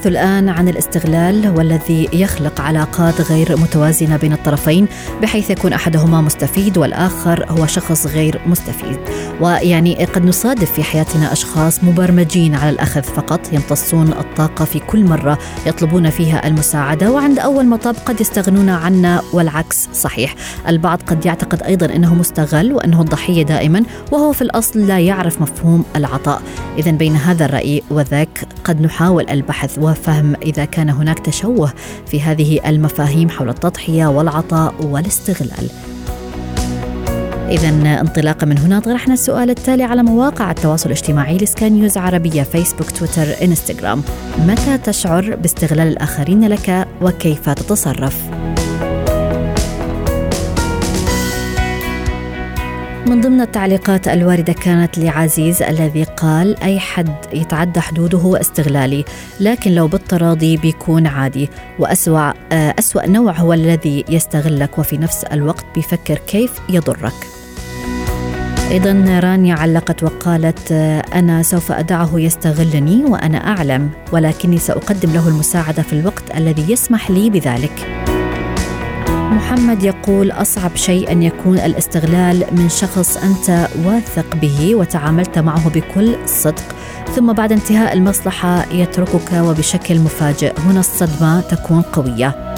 نتحدث 0.00 0.12
الآن 0.12 0.48
عن 0.48 0.68
الاستغلال 0.68 1.48
والذي 1.56 2.08
يخلق 2.12 2.60
علاقات 2.60 3.20
غير 3.20 3.56
متوازنة 3.56 4.16
بين 4.16 4.32
الطرفين 4.32 4.86
بحيث 5.22 5.50
يكون 5.50 5.72
أحدهما 5.72 6.20
مستفيد 6.20 6.78
والآخر 6.78 7.44
هو 7.48 7.66
شخص 7.66 8.06
غير 8.06 8.40
مستفيد. 8.46 8.98
ويعني 9.40 10.04
قد 10.04 10.24
نصادف 10.24 10.72
في 10.72 10.82
حياتنا 10.82 11.32
أشخاص 11.32 11.84
مبرمجين 11.84 12.54
على 12.54 12.70
الأخذ 12.70 13.02
فقط 13.02 13.52
يمتصون 13.52 14.08
الطاقة 14.08 14.64
في 14.64 14.78
كل 14.78 15.04
مرة 15.04 15.38
يطلبون 15.66 16.10
فيها 16.10 16.46
المساعدة 16.46 17.10
وعند 17.10 17.38
أول 17.38 17.66
مطب 17.66 17.94
قد 18.06 18.20
يستغنون 18.20 18.68
عنا 18.68 19.22
والعكس 19.32 19.88
صحيح 19.94 20.34
البعض 20.68 21.02
قد 21.06 21.26
يعتقد 21.26 21.62
أيضا 21.62 21.86
أنه 21.86 22.14
مستغل 22.14 22.72
وأنه 22.72 23.00
الضحية 23.00 23.42
دائما 23.42 23.82
وهو 24.12 24.32
في 24.32 24.42
الأصل 24.42 24.86
لا 24.86 24.98
يعرف 24.98 25.42
مفهوم 25.42 25.84
العطاء 25.96 26.42
إذا 26.78 26.90
بين 26.90 27.16
هذا 27.16 27.44
الرأي 27.44 27.82
وذاك 27.90 28.48
قد 28.64 28.80
نحاول 28.80 29.30
البحث 29.30 29.78
وفهم 29.78 30.34
إذا 30.42 30.64
كان 30.64 30.90
هناك 30.90 31.18
تشوه 31.18 31.72
في 32.06 32.22
هذه 32.22 32.60
المفاهيم 32.66 33.28
حول 33.28 33.48
التضحية 33.48 34.06
والعطاء 34.06 34.74
والاستغلال. 34.80 35.89
إذا 37.50 37.68
انطلاقا 38.00 38.46
من 38.46 38.58
هنا 38.58 38.80
طرحنا 38.80 39.14
السؤال 39.14 39.50
التالي 39.50 39.82
على 39.82 40.02
مواقع 40.02 40.50
التواصل 40.50 40.86
الاجتماعي 40.86 41.36
لسكان 41.36 41.72
نيوز 41.72 41.98
عربية 41.98 42.42
فيسبوك 42.42 42.90
تويتر 42.90 43.44
إنستغرام. 43.44 44.02
متى 44.38 44.78
تشعر 44.78 45.36
باستغلال 45.36 45.88
الآخرين 45.88 46.48
لك 46.48 46.88
وكيف 47.02 47.50
تتصرف؟ 47.50 48.30
من 53.06 53.20
ضمن 53.20 53.40
التعليقات 53.40 54.08
الواردة 54.08 54.52
كانت 54.52 54.98
لعزيز 54.98 55.62
الذي 55.62 56.04
قال 56.04 56.62
أي 56.62 56.80
حد 56.80 57.14
يتعدى 57.32 57.80
حدوده 57.80 58.18
هو 58.18 58.36
استغلالي 58.36 59.04
لكن 59.40 59.70
لو 59.74 59.88
بالتراضي 59.88 60.56
بيكون 60.56 61.06
عادي. 61.06 61.48
وأسوأ 61.78 62.32
أسوأ 62.52 63.06
نوع 63.06 63.32
هو 63.32 63.52
الذي 63.52 64.04
يستغلك 64.08 64.78
وفي 64.78 64.98
نفس 64.98 65.24
الوقت 65.24 65.64
بيفكر 65.74 66.18
كيف 66.18 66.52
يضرك. 66.68 67.39
أيضا 68.70 69.20
رانيا 69.22 69.54
علقت 69.54 70.02
وقالت 70.02 70.72
أنا 71.14 71.42
سوف 71.42 71.72
أدعه 71.72 72.10
يستغلني 72.14 73.04
وأنا 73.04 73.38
أعلم 73.38 73.90
ولكني 74.12 74.58
سأقدم 74.58 75.12
له 75.12 75.28
المساعدة 75.28 75.82
في 75.82 75.92
الوقت 75.92 76.22
الذي 76.36 76.72
يسمح 76.72 77.10
لي 77.10 77.30
بذلك. 77.30 78.04
محمد 79.08 79.82
يقول 79.82 80.30
أصعب 80.30 80.76
شيء 80.76 81.12
أن 81.12 81.22
يكون 81.22 81.58
الاستغلال 81.58 82.44
من 82.52 82.68
شخص 82.68 83.16
أنت 83.16 83.68
واثق 83.84 84.36
به 84.36 84.74
وتعاملت 84.74 85.38
معه 85.38 85.68
بكل 85.70 86.16
صدق 86.26 86.64
ثم 87.14 87.32
بعد 87.32 87.52
انتهاء 87.52 87.92
المصلحة 87.92 88.72
يتركك 88.72 89.32
وبشكل 89.32 89.98
مفاجئ. 89.98 90.52
هنا 90.60 90.80
الصدمة 90.80 91.40
تكون 91.40 91.82
قوية. 91.82 92.49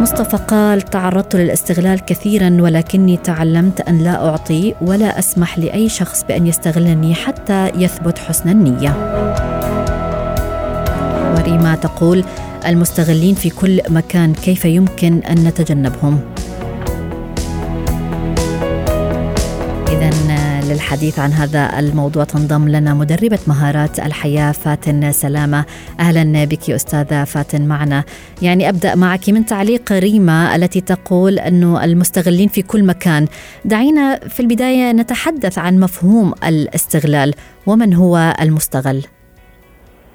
مصطفى 0.00 0.36
قال 0.36 0.82
تعرضت 0.82 1.36
للاستغلال 1.36 2.04
كثيرا 2.04 2.56
ولكني 2.60 3.16
تعلمت 3.16 3.80
أن 3.80 3.98
لا 3.98 4.28
أعطي 4.28 4.74
ولا 4.80 5.18
أسمح 5.18 5.58
لأي 5.58 5.88
شخص 5.88 6.24
بأن 6.24 6.46
يستغلني 6.46 7.14
حتى 7.14 7.68
يثبت 7.74 8.18
حسن 8.18 8.48
النية. 8.48 8.90
وريما 11.36 11.74
تقول 11.82 12.24
المستغلين 12.66 13.34
في 13.34 13.50
كل 13.50 13.80
مكان 13.88 14.32
كيف 14.32 14.64
يمكن 14.64 15.18
أن 15.18 15.44
نتجنبهم؟ 15.44 16.20
للحديث 20.80 21.18
عن 21.18 21.30
هذا 21.30 21.78
الموضوع. 21.78 22.24
تنضم 22.24 22.68
لنا 22.68 22.94
مدربة 22.94 23.38
مهارات 23.46 23.98
الحياة 23.98 24.52
فاتن 24.52 25.12
سلامة. 25.12 25.64
أهلا 26.00 26.44
بك 26.44 26.70
أستاذة 26.70 27.24
فاتن 27.24 27.68
معنا. 27.68 28.04
يعني 28.42 28.68
أبدأ 28.68 28.94
معك 28.94 29.28
من 29.28 29.44
تعليق 29.44 29.92
ريما 29.92 30.56
التي 30.56 30.80
تقول 30.80 31.38
أنه 31.38 31.84
المستغلين 31.84 32.48
في 32.48 32.62
كل 32.62 32.84
مكان. 32.84 33.26
دعينا 33.64 34.16
في 34.16 34.40
البداية 34.40 34.92
نتحدث 34.92 35.58
عن 35.58 35.80
مفهوم 35.80 36.32
الاستغلال. 36.48 37.34
ومن 37.66 37.94
هو 37.94 38.34
المستغل؟ 38.40 39.02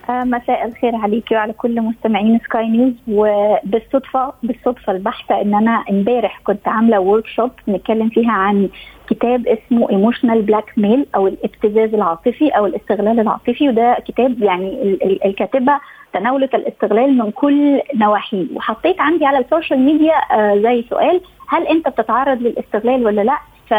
آه، 0.10 0.24
مساء 0.24 0.68
الخير 0.68 0.96
عليكي 0.96 1.36
وعلى 1.36 1.54
كل 1.54 1.82
مستمعين 1.82 2.40
سكاي 2.40 2.70
نيوز. 2.70 2.94
وبالصدفة 3.08 4.34
بالصدفة 4.44 4.92
البحتة 4.92 5.42
إن 5.42 5.56
أنا 5.56 5.84
امبارح 5.90 6.42
كنت 6.44 6.68
عاملة 6.68 7.00
workshop 7.00 7.52
نتكلم 7.70 8.10
فيها 8.10 8.32
عن 8.32 8.70
كتاب 9.10 9.48
اسمه 9.48 9.90
Emotional 9.90 10.42
Blackmail 10.42 11.06
أو 11.16 11.28
الابتزاز 11.28 11.94
العاطفي 11.94 12.50
أو 12.50 12.66
الاستغلال 12.66 13.20
العاطفي 13.20 13.70
وده 13.70 13.98
كتاب 14.08 14.44
يعني 14.44 14.98
الكاتبة 15.26 15.80
تناولت 16.14 16.56
الاستغلال 16.56 17.18
من 17.18 17.32
كل 17.32 17.82
نواحيه. 17.96 18.46
وحطيت 18.56 19.02
عندي 19.02 19.26
على 19.26 19.38
ال 19.38 19.44
social 19.44 19.80
media 19.80 20.14
آه 20.32 20.62
زي 20.62 20.86
سؤال 20.90 21.22
هل 21.48 21.68
أنت 21.68 21.88
بتتعرض 21.90 22.42
للاستغلال 22.42 23.06
ولا 23.06 23.22
لأ؟ 23.22 23.38
ف 23.70 23.74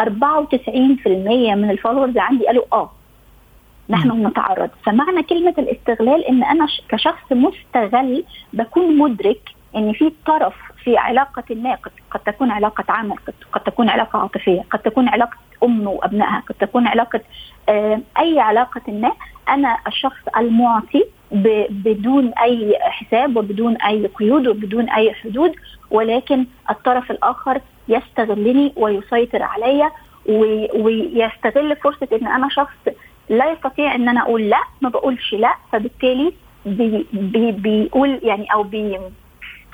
94% 0.00 1.08
من 1.56 1.70
الفولورز 1.70 2.18
عندي 2.18 2.46
قالوا 2.46 2.64
آه 2.72 2.90
نحن 3.88 4.26
نتعرض 4.26 4.70
فمعنى 4.84 5.22
كلمة 5.22 5.54
الاستغلال 5.58 6.24
إن 6.24 6.44
أنا 6.44 6.66
كشخص 6.88 7.32
مستغل 7.32 8.24
بكون 8.52 8.98
مدرك 8.98 9.40
إن 9.76 9.92
في 9.92 10.12
طرف 10.26 10.54
في 10.86 10.96
علاقة 10.96 11.54
ما 11.54 11.78
قد 12.10 12.20
تكون 12.26 12.50
علاقة 12.50 12.84
عمل 12.88 13.16
قد 13.52 13.60
تكون 13.60 13.88
علاقة 13.88 14.18
عاطفية 14.18 14.62
قد 14.70 14.78
تكون 14.78 15.08
علاقة 15.08 15.36
أم 15.62 15.86
وأبنائها 15.86 16.42
قد 16.48 16.54
تكون 16.54 16.86
علاقة 16.86 17.20
أي 18.18 18.40
علاقة 18.40 18.82
ما 18.88 19.12
أنا 19.48 19.78
الشخص 19.86 20.20
المعطي 20.36 21.04
بدون 21.70 22.32
أي 22.32 22.78
حساب 22.80 23.36
وبدون 23.36 23.76
أي 23.76 24.06
قيود 24.06 24.46
وبدون 24.46 24.88
أي 24.90 25.14
حدود 25.14 25.52
ولكن 25.90 26.46
الطرف 26.70 27.10
الآخر 27.10 27.60
يستغلني 27.88 28.72
ويسيطر 28.76 29.42
عليا 29.42 29.90
ويستغل 30.74 31.76
فرصة 31.76 32.08
إن 32.12 32.26
أنا 32.26 32.48
شخص 32.50 32.94
لا 33.28 33.52
يستطيع 33.52 33.94
إن 33.94 34.08
أنا 34.08 34.20
أقول 34.22 34.42
لا 34.50 34.60
ما 34.80 34.88
بقولش 34.88 35.34
لا 35.34 35.54
فبالتالي 35.72 36.32
بي 36.66 37.06
بي 37.12 37.52
بيقول 37.52 38.20
يعني 38.22 38.46
أو 38.52 38.62
بي 38.62 38.98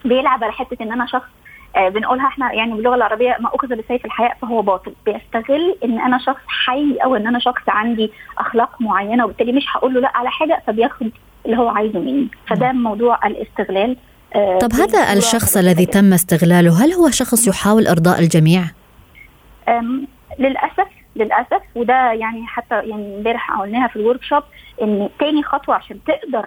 بيلعب 0.04 0.44
على 0.44 0.52
حتة 0.52 0.82
إن 0.82 0.92
أنا 0.92 1.06
شخص 1.06 1.28
آه 1.76 1.88
بنقولها 1.88 2.26
إحنا 2.26 2.52
يعني 2.52 2.73
باللغة 2.75 2.94
العربية 2.94 3.37
ما 3.40 3.50
أخذ 3.54 3.68
بسيف 3.68 4.04
الحياء 4.04 4.37
فهو 4.42 4.62
باطل. 4.62 4.92
بيستغل 5.06 5.76
إن 5.85 6.00
أنا 6.00 6.18
شخص 6.18 6.42
حي 6.47 6.97
أو 7.04 7.16
إن 7.16 7.26
أنا 7.26 7.38
شخص 7.38 7.62
عندي 7.68 8.11
أخلاق 8.38 8.80
معينة 8.80 9.25
وبالتالي 9.25 9.52
مش 9.52 9.64
هقول 9.76 9.94
له 9.94 10.00
لأ 10.00 10.12
على 10.16 10.30
حاجة 10.30 10.62
فبياخد 10.66 11.11
اللي 11.47 11.56
هو 11.59 11.68
عايزه 11.68 11.99
مني. 11.99 12.28
فده 12.49 12.73
موضوع 12.73 13.26
الاستغلال 13.26 13.97
آه 14.35 14.59
طب 14.59 14.73
هذا 14.73 15.12
الشخص 15.12 15.56
الذي 15.56 15.87
تم 15.87 16.12
استغلاله 16.12 16.85
هل 16.85 16.92
هو 16.92 17.11
شخص 17.11 17.49
يحاول 17.49 17.87
إرضاء 17.87 18.18
الجميع؟ 18.21 18.62
للأسف 20.38 20.88
للأسف 21.16 21.62
وده 21.75 22.12
يعني 22.12 22.47
حتى 22.47 22.75
يعني 22.75 23.16
امبارح 23.16 23.61
قلناها 23.61 23.88
في 23.88 23.97
الورك 23.97 24.22
شوب 24.22 24.42
إن 24.83 25.09
تاني 25.18 25.42
خطوة 25.42 25.74
عشان 25.74 25.98
تقدر 26.07 26.46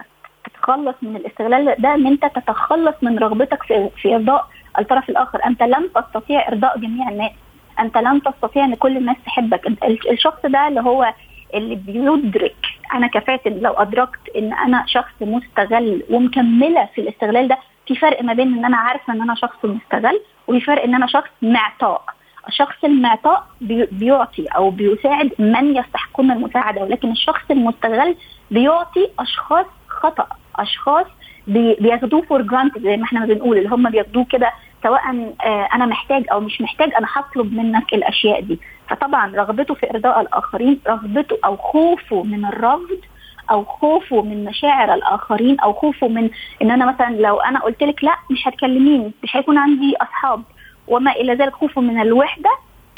تتخلص 0.65 0.95
من 1.01 1.15
الاستغلال 1.15 1.75
ده 1.79 1.95
ان 1.95 2.07
انت 2.07 2.25
تتخلص 2.25 2.95
من 3.01 3.19
رغبتك 3.19 3.63
في 3.63 3.89
في 4.01 4.15
إرضاء 4.15 4.47
الطرف 4.79 5.09
الآخر. 5.09 5.39
أنت 5.45 5.63
لن 5.63 5.89
تستطيع 5.95 6.47
إرضاء 6.47 6.77
جميع 6.79 7.09
الناس. 7.09 7.31
أنت 7.79 7.97
لن 7.97 8.21
تستطيع 8.21 8.65
إن 8.65 8.75
كل 8.75 8.97
الناس 8.97 9.15
تحبك. 9.25 9.67
الشخص 10.11 10.45
ده 10.45 10.67
اللي 10.67 10.81
هو 10.81 11.13
اللي 11.53 11.75
بيدرك 11.75 12.55
أنا 12.93 13.07
كفاتن 13.07 13.53
لو 13.59 13.73
أدركت 13.73 14.19
إن 14.37 14.53
أنا 14.53 14.83
شخص 14.87 15.13
مستغل 15.21 16.03
ومكملة 16.09 16.89
في 16.95 17.01
الاستغلال 17.01 17.47
ده 17.47 17.57
في 17.87 17.95
فرق 17.95 18.21
ما 18.23 18.33
بين 18.33 18.53
إن 18.57 18.65
أنا 18.65 18.77
عارفة 18.77 19.13
إن 19.13 19.21
أنا 19.21 19.35
شخص 19.35 19.65
مستغل 19.65 20.21
وفي 20.47 20.61
فرق 20.61 20.83
إن 20.83 20.95
أنا 20.95 21.07
شخص 21.07 21.29
معطاء. 21.41 22.01
الشخص 22.47 22.83
المعطاء 22.83 23.47
بيعطي 23.91 24.45
أو 24.45 24.69
بيساعد 24.69 25.31
من 25.39 25.75
يستحقون 25.75 26.31
المساعدة 26.31 26.81
ولكن 26.81 27.11
الشخص 27.11 27.51
المستغل 27.51 28.15
بيعطي 28.51 29.07
أشخاص 29.19 29.65
خطأ. 29.87 30.27
أشخاص 30.59 31.05
بياخدوه 31.47 32.21
for 32.21 32.41
granted 32.41 32.81
زي 32.81 32.97
ما 32.97 33.03
إحنا 33.03 33.25
بنقول 33.25 33.57
اللي 33.57 33.69
هم 33.69 33.89
بياخدوه 33.89 34.25
كده 34.25 34.51
سواء 34.83 35.01
أنا 35.75 35.85
محتاج 35.85 36.25
أو 36.31 36.39
مش 36.39 36.61
محتاج 36.61 36.93
أنا 36.93 37.07
هطلب 37.13 37.53
منك 37.53 37.93
الأشياء 37.93 38.41
دي. 38.41 38.59
فطبعا 38.89 39.35
رغبته 39.35 39.73
في 39.73 39.89
إرضاء 39.89 40.21
الآخرين 40.21 40.79
رغبته 40.87 41.37
أو 41.45 41.57
خوفه 41.57 42.23
من 42.23 42.45
الرفض 42.45 42.97
أو 43.51 43.63
خوفه 43.65 44.21
من 44.21 44.45
مشاعر 44.45 44.93
الآخرين 44.93 45.59
أو 45.59 45.73
خوفه 45.73 46.07
من 46.07 46.29
إن 46.61 46.71
أنا 46.71 46.85
مثلا 46.85 47.15
لو 47.15 47.37
أنا 47.37 47.59
قلت 47.59 47.83
لك 47.83 48.03
لا 48.03 48.15
مش 48.31 48.47
هتكلميني 48.47 49.11
مش 49.23 49.35
هيكون 49.35 49.57
عندي 49.57 49.95
أصحاب. 50.01 50.41
وما 50.87 51.11
إلى 51.11 51.33
ذلك 51.33 51.53
خوفه 51.53 51.81
من 51.81 52.01
الوحدة 52.01 52.49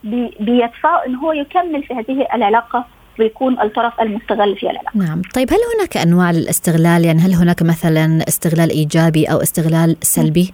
بي 0.04 0.34
بيدفعه 0.39 1.06
إن 1.06 1.15
هو 1.15 1.32
يكمل 1.32 1.84
في 1.84 1.93
هذه 1.93 2.28
العلاقة 2.34 2.86
ويكون 3.19 3.62
الطرف 3.62 4.01
المستغل 4.01 4.56
في 4.56 4.63
العلاقه. 4.63 4.91
نعم، 4.95 5.21
طيب 5.36 5.49
هل 5.51 5.60
هناك 5.75 5.97
أنواع 5.97 6.32
للاستغلال؟ 6.32 7.06
يعني 7.06 7.19
هل 7.19 7.34
هناك 7.34 7.63
مثلا 7.63 8.19
استغلال 8.27 8.69
إيجابي 8.69 9.25
أو 9.25 9.38
استغلال 9.38 9.97
سلبي؟ 10.01 10.53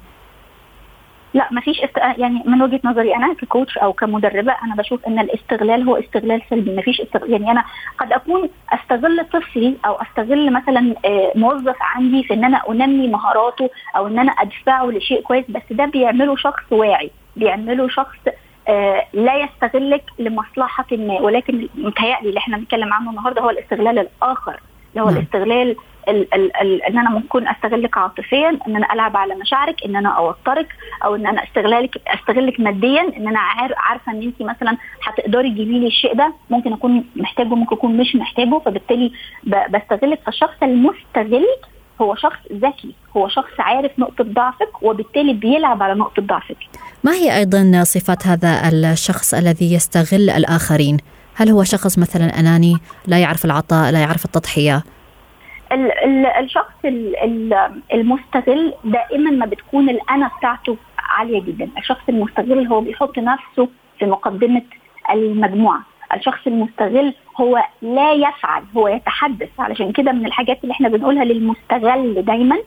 لا 1.34 1.48
ما 1.52 1.62
فيش 1.62 1.80
است... 1.80 1.98
يعني 1.98 2.44
من 2.46 2.62
وجهة 2.62 2.80
نظري 2.84 3.16
أنا 3.16 3.34
ككوتش 3.34 3.78
أو 3.78 3.94
كمدربة 3.94 4.56
أنا 4.64 4.76
بشوف 4.76 5.08
إن 5.08 5.20
الاستغلال 5.20 5.84
هو 5.84 5.96
استغلال 5.96 6.42
سلبي 6.50 6.76
ما 6.76 6.82
فيش 6.82 7.02
استغلال 7.02 7.32
يعني 7.32 7.52
أنا 7.52 7.64
قد 8.00 8.12
أكون 8.12 8.50
أستغل 8.74 9.26
طفلي 9.34 9.78
أو 9.86 9.94
أستغل 9.94 10.54
مثلا 10.54 10.96
موظف 11.36 11.76
عندي 11.82 12.24
في 12.24 12.34
إن 12.34 12.46
أنا 12.46 12.62
أنمي 12.70 13.08
مهاراته 13.08 13.70
أو 13.96 14.08
إن 14.08 14.20
أنا 14.20 14.32
أدفعه 14.32 14.86
لشيء 14.86 15.22
كويس 15.22 15.46
بس 15.50 15.62
ده 15.72 15.86
بيعمله 15.86 16.36
شخص 16.36 16.64
واعي 16.72 17.12
بيعمله 17.36 17.88
شخص 17.88 18.18
آه 18.68 19.06
لا 19.14 19.36
يستغلك 19.44 20.04
لمصلحة 20.20 20.86
ما 20.92 21.22
ولكن 21.22 21.68
متهيألي 21.76 22.30
اللي 22.30 22.38
إحنا 22.40 22.58
بنتكلم 22.58 22.94
عنه 22.94 23.10
النهارده 23.10 23.42
هو 23.42 23.50
الاستغلال 23.50 24.00
الآخر 24.00 24.60
اللي 24.92 25.02
هو 25.02 25.06
م. 25.06 25.18
الاستغلال 25.18 25.76
ال 26.10 26.34
ال 26.34 26.58
ال 26.62 26.84
إن 26.84 26.98
أنا 26.98 27.10
ممكن 27.10 27.48
أستغلك 27.48 27.98
عاطفيا 27.98 28.50
إن 28.68 28.76
أنا 28.76 28.94
ألعب 28.94 29.18
على 29.18 29.36
مشاعرك 29.36 29.86
إن 29.86 29.96
أنا 29.96 30.10
أوترك 30.10 30.68
أو 31.06 31.16
إن 31.16 31.28
أنا 31.28 31.44
استغلالك 31.44 32.02
أستغلك 32.08 32.60
ماديا 32.60 33.02
إن 33.18 33.28
أنا 33.28 33.40
عارفة 33.78 34.12
إن 34.12 34.22
انت 34.22 34.42
مثلا 34.42 34.78
هتقدري 35.04 35.50
تجيبي 35.52 35.80
لي 35.80 35.88
الشيء 35.88 36.14
ده 36.14 36.34
ممكن 36.50 36.74
أكون 36.74 37.06
محتاجه 37.16 37.48
ممكن 37.48 37.76
أكون 37.76 37.98
مش 37.98 38.16
محتاجه 38.16 38.60
فبالتالي 38.66 39.12
بستغلك 39.70 40.20
فالشخص 40.26 40.64
المستغل 40.64 41.46
هو 42.02 42.16
شخص 42.16 42.40
ذكي 42.54 42.96
هو 43.18 43.28
شخص 43.28 43.60
عارف 43.60 44.00
نقطة 44.00 44.24
ضعفك 44.24 44.84
وبالتالي 44.84 45.34
بيلعب 45.34 45.84
على 45.84 45.94
نقطة 45.94 46.22
ضعفك. 46.22 46.58
ما 47.04 47.12
هي 47.12 47.38
أيضا 47.38 47.84
صفات 47.84 48.28
هذا 48.28 48.70
الشخص 48.70 49.34
الذي 49.34 49.74
يستغل 49.74 50.30
الآخرين؟ 50.30 50.98
هل 51.36 51.50
هو 51.50 51.64
شخص 51.64 52.00
مثلا 52.00 52.40
أناني 52.40 52.78
لا 53.08 53.20
يعرف 53.20 53.46
العطاء 53.46 53.92
لا 53.92 54.00
يعرف 54.00 54.26
التضحية؟ 54.26 54.84
ال 55.72 55.92
ال 55.92 56.26
الشخص 56.26 56.74
ال 56.86 57.54
المستغل 57.94 58.74
دائما 58.84 59.32
ما 59.32 59.46
بتكون 59.46 59.90
الأنا 59.90 60.32
بتاعته 60.38 60.78
عالية 61.00 61.42
جدا. 61.42 61.70
الشخص 61.78 62.02
المستغل 62.10 62.68
هو 62.68 62.82
بيحط 62.82 63.18
نفسه 63.18 63.70
في 64.00 64.06
مقدمة 64.06 64.62
المجموعة. 65.14 65.82
الشخص 66.16 66.48
المستغل 66.48 67.14
هو 67.42 67.64
لا 67.82 68.14
يفعل 68.14 68.64
هو 68.78 68.88
يتحدث. 68.88 69.50
علشان 69.60 69.92
كده 69.92 70.12
من 70.12 70.26
الحاجات 70.26 70.60
اللي 70.64 70.72
إحنا 70.72 70.90
بنقولها 70.90 71.24
للمستغل 71.24 72.22
دايما 72.26 72.58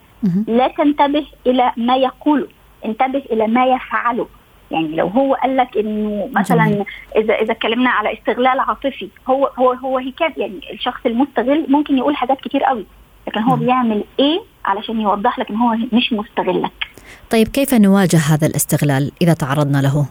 لا 0.46 0.68
تنتبه 0.68 1.26
إلى 1.46 1.72
ما 1.76 1.96
يقوله 1.96 2.46
انتبه 2.84 3.22
إلى 3.32 3.46
ما 3.46 3.66
يفعله. 3.66 4.26
يعني 4.70 4.88
لو 4.88 5.06
هو 5.06 5.34
قال 5.34 5.56
لك 5.56 5.76
إنه 5.76 6.28
مثلا 6.32 6.84
إذا 7.16 7.34
إذا 7.34 7.52
اتكلمنا 7.52 7.90
على 7.90 8.12
استغلال 8.12 8.60
عاطفي 8.60 9.08
هو 9.28 9.50
هو 9.58 9.72
هو 9.72 9.98
هيكاد 9.98 10.38
يعني 10.38 10.60
الشخص 10.72 11.00
المستغل 11.06 11.66
ممكن 11.68 11.98
يقول 11.98 12.16
حاجات 12.16 12.40
كتير 12.40 12.64
قوي 12.64 12.86
لكن 13.28 13.40
هو 13.40 13.56
بيعمل 13.56 14.04
إيه 14.18 14.40
علشان 14.64 15.00
يوضح 15.00 15.38
لك 15.38 15.50
إن 15.50 15.56
هو 15.56 15.76
مش 15.92 16.12
مستغلك؟ 16.12 16.72
طيب 17.30 17.48
كيف 17.48 17.74
نواجه 17.74 18.16
هذا 18.16 18.46
الاستغلال 18.46 19.12
إذا 19.22 19.34
تعرضنا 19.34 19.78
له؟ 19.78 20.06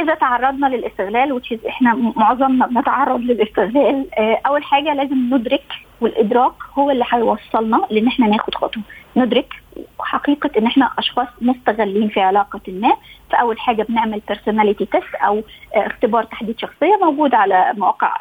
إذا 0.00 0.14
تعرضنا 0.14 0.66
للاستغلال 0.66 1.32
which 1.32 1.56
is 1.56 1.66
إحنا 1.66 1.94
معظمنا 2.16 2.66
بنتعرض 2.66 3.20
للاستغلال 3.20 4.06
أول 4.46 4.64
حاجة 4.64 4.94
لازم 4.94 5.34
ندرك 5.34 5.72
والإدراك 6.00 6.52
هو 6.78 6.90
اللي 6.90 7.04
هيوصلنا 7.10 7.86
لإن 7.90 8.06
إحنا 8.06 8.26
ناخد 8.26 8.54
خطوة. 8.54 8.82
ندرك 9.16 9.54
حقيقة 10.00 10.50
إن 10.58 10.66
إحنا 10.66 10.90
أشخاص 10.98 11.28
مستغلين 11.40 12.08
في 12.08 12.20
علاقة 12.20 12.60
ما. 12.68 12.92
فأول 13.30 13.58
حاجة 13.60 13.82
بنعمل 13.82 14.20
personality 14.28 14.84
test 14.84 15.14
أو 15.14 15.42
اختبار 15.74 16.24
تحديد 16.24 16.58
شخصية 16.60 16.96
موجود 17.02 17.34
على 17.34 17.72
مواقع 17.76 18.12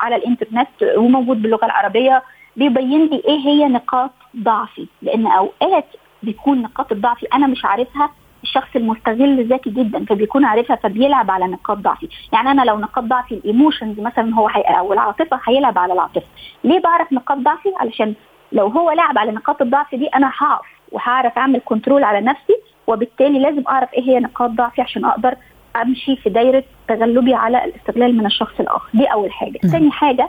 على 0.00 0.16
الإنترنت 0.16 0.68
وموجود 0.96 1.42
باللغة 1.42 1.66
العربية. 1.66 2.22
بيبين 2.56 3.06
لي 3.06 3.22
إيه 3.28 3.38
هي 3.38 3.68
نقاط 3.68 4.10
ضعفي. 4.36 4.86
لأن 5.02 5.26
أوقات 5.26 5.86
بيكون 6.22 6.62
نقاط 6.62 6.92
الضعف 6.92 7.24
أنا 7.34 7.46
مش 7.46 7.64
عارفها 7.64 8.10
الشخص 8.42 8.68
المستغل 8.76 9.52
ذكي 9.52 9.70
جدا 9.70 10.04
فبيكون 10.04 10.44
عارفها 10.44 10.76
فبيلعب 10.76 11.30
على 11.30 11.46
نقاط 11.46 11.78
ضعفي. 11.78 12.08
يعني 12.32 12.50
أنا 12.50 12.62
لو 12.62 12.78
نقاط 12.78 13.04
ضعفي 13.04 13.34
ال 13.34 13.41
emotions 13.41 14.00
مثلا 14.00 14.34
هو 14.34 14.48
حي... 14.48 14.60
أو 14.60 14.92
العاطفة 14.92 15.40
هيلعب 15.44 15.78
على 15.78 15.92
العاطفة. 15.92 16.26
ليه 16.64 16.80
بعرف 16.80 17.12
نقاط 17.12 17.38
ضعفي؟ 17.38 17.68
علشان 17.80 18.14
لو 18.52 18.66
هو 18.66 18.90
لعب 18.90 19.18
على 19.18 19.32
نقاط 19.32 19.62
الضعف 19.62 19.94
دي 19.94 20.06
أنا 20.06 20.32
هقف 20.38 20.66
وهعرف 20.92 21.38
أعمل 21.38 21.60
control 21.64 22.04
على 22.04 22.20
نفسي 22.20 22.56
وبالتالي 22.86 23.38
لازم 23.38 23.62
أعرف 23.68 23.94
إيه 23.94 24.02
هي 24.02 24.20
نقاط 24.20 24.50
ضعفي 24.50 24.82
عشان 24.82 25.04
أقدر 25.04 25.34
أمشي 25.82 26.16
في 26.16 26.30
دايرة 26.30 26.64
تغلبي 26.88 27.34
على 27.34 27.64
الاستغلال 27.64 28.16
من 28.16 28.26
الشخص 28.26 28.60
الآخر. 28.60 28.88
دي 28.94 29.04
أول 29.04 29.32
حاجة. 29.32 29.58
ثاني 29.58 29.90
حاجة 29.90 30.28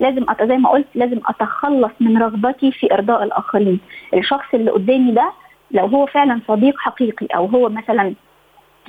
لازم 0.00 0.30
أت... 0.30 0.42
زي 0.42 0.56
ما 0.56 0.68
قلت 0.70 0.86
لازم 0.94 1.20
أتخلص 1.26 1.92
من 2.00 2.22
رغبتي 2.22 2.72
في 2.72 2.94
إرضاء 2.94 3.22
الآخرين. 3.24 3.80
الشخص 4.14 4.54
اللي 4.54 4.70
قدامي 4.70 5.12
ده 5.12 5.30
لو 5.70 5.86
هو 5.86 6.06
فعلا 6.06 6.40
صديق 6.48 6.78
حقيقي 6.78 7.26
أو 7.26 7.46
هو 7.46 7.68
مثلا 7.68 8.14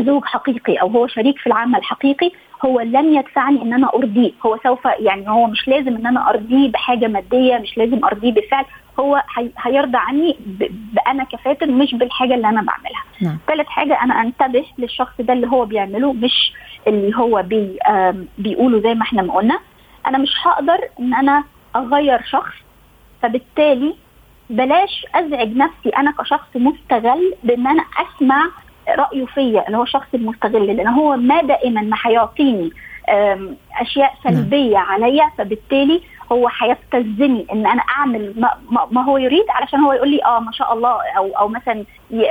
زوج 0.01 0.25
حقيقي 0.25 0.75
أو 0.75 0.87
هو 0.87 1.07
شريك 1.07 1.37
في 1.37 1.47
العمل 1.47 1.83
حقيقي 1.83 2.31
هو 2.65 2.79
لن 2.79 3.13
يدفعني 3.13 3.61
إن 3.61 3.73
أنا 3.73 3.89
أرضيه. 3.95 4.31
هو 4.45 4.57
سوف 4.63 4.85
يعني 4.99 5.29
هو 5.29 5.47
مش 5.47 5.67
لازم 5.67 5.95
إن 5.95 6.07
أنا 6.07 6.29
أرضيه 6.29 6.71
بحاجة 6.71 7.07
مادية 7.07 7.57
مش 7.57 7.77
لازم 7.77 8.05
أرضيه 8.05 8.31
بفعل 8.33 8.65
هو 8.99 9.23
هيرضى 9.57 9.97
عني 9.97 10.35
بأنا 10.93 11.23
كفاتن 11.23 11.71
مش 11.71 11.95
بالحاجة 11.95 12.33
اللي 12.35 12.49
أنا 12.49 12.61
بعملها. 12.61 13.03
نعم. 13.21 13.37
ثالث 13.47 13.67
حاجة 13.67 14.03
أنا 14.03 14.21
أنتبه 14.21 14.65
للشخص 14.77 15.13
ده 15.19 15.33
اللي 15.33 15.47
هو 15.47 15.65
بيعمله 15.65 16.13
مش 16.13 16.53
اللي 16.87 17.17
هو 17.17 17.43
بي 17.43 17.79
بيقوله 18.37 18.79
زي 18.81 18.93
ما 18.93 19.01
إحنا 19.01 19.21
ما 19.21 19.33
قلنا. 19.33 19.59
أنا 20.07 20.17
مش 20.17 20.33
هقدر 20.45 20.79
إن 20.99 21.13
أنا 21.13 21.43
أغير 21.75 22.21
شخص 22.21 22.53
فبالتالي 23.21 23.95
بلاش 24.49 25.05
أزعج 25.15 25.57
نفسي 25.57 25.89
أنا 25.97 26.11
كشخص 26.19 26.47
مستغل 26.55 27.33
بإن 27.43 27.67
أنا 27.67 27.83
أسمع 27.97 28.45
رأيه 28.89 29.25
فيا 29.25 29.67
اللي 29.67 29.77
هو 29.77 29.83
الشخص 29.83 30.07
المستغل 30.13 30.67
لأن 30.67 30.87
هو 30.87 31.15
ما 31.17 31.41
دائما 31.41 31.81
ما 31.81 31.97
هيعطيني 32.05 32.71
أشياء 33.81 34.13
سلبية 34.23 34.77
عليا 34.77 35.31
فبالتالي 35.37 36.01
هو 36.31 36.49
هيستلزمني 36.61 37.45
إن 37.53 37.67
أنا 37.67 37.81
أعمل 37.97 38.33
ما, 38.37 38.87
ما 38.91 39.03
هو 39.03 39.17
يريد 39.17 39.45
علشان 39.49 39.79
هو 39.79 39.93
يقول 39.93 40.09
لي 40.09 40.25
آه 40.25 40.39
ما 40.39 40.51
شاء 40.51 40.73
الله 40.73 40.89
أو 41.17 41.27
أو 41.37 41.47
مثلا 41.47 41.83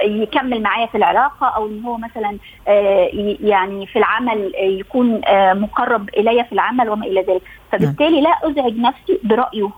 يكمل 0.05 0.63
معايا 0.63 0.87
في 0.87 0.95
العلاقة 0.97 1.47
أو 1.47 1.67
إن 1.67 1.83
هو 1.85 1.97
مثلا 1.97 2.37
يعني 3.41 3.87
في 3.87 3.99
العمل 3.99 4.53
يكون 4.59 5.21
مقرب 5.61 6.09
الي 6.09 6.45
في 6.45 6.53
العمل 6.53 6.91
وما 6.91 7.07
إلى 7.07 7.21
ذلك. 7.23 7.43
فبالتالي 7.73 8.21
لا 8.21 8.31
أزعج 8.45 8.79
نفسي 8.79 9.19
برأيه 9.25 9.71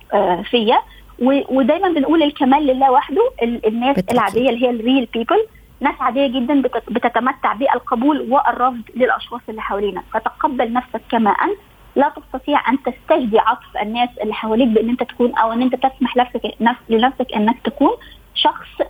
فيا. 0.43 0.79
ودايما 1.21 1.89
بنقول 1.89 2.23
الكمال 2.23 2.67
لله 2.67 2.91
وحده. 2.91 3.31
الناس 3.43 3.97
بتأكيد. 3.97 4.11
العادية 4.11 4.51
اللي 4.51 4.67
هي 4.67 4.71
الريل 4.71 5.09
بيبل 5.13 5.47
ناس 5.81 5.95
عادية 6.01 6.27
جدا 6.27 6.63
بتتمتع 6.91 7.53
بالقبول 7.53 8.21
والرفض 8.21 8.83
للأشخاص 8.97 9.41
اللي 9.49 9.63
حوالينا. 9.63 10.03
فتقبل 10.13 10.73
نفسك 10.73 11.01
كما 11.11 11.31
أنت. 11.31 11.59
لا 11.97 12.13
تستطيع 12.17 12.71
أن 12.71 12.79
تستجدي 12.83 13.39
عطف 13.39 13.77
الناس 13.83 14.09
اللي 14.23 14.35
حواليك 14.35 14.69
بأن 14.69 14.89
أنت 14.89 15.03
تكون 15.03 15.39
أو 15.39 15.53
أن 15.53 15.63
أنت 15.63 15.75
تسمح 15.75 16.17
لنفسك 16.17 16.41
لنفسك 16.89 17.27
أنك 17.37 17.57
تكون 17.65 17.91
شخص 18.35 18.87